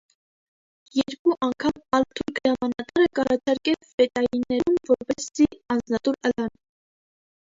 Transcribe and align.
Երկու 0.99 1.33
անգամ 1.47 1.75
ալ 1.97 2.05
թուրք 2.19 2.39
հրամանատարը 2.47 3.05
կ՚առաջարկէ 3.19 3.75
ֆետայիներուն 3.91 4.81
որպէսզի 4.93 5.47
անձնատուր 5.75 6.19
ըլլան։ 6.31 6.51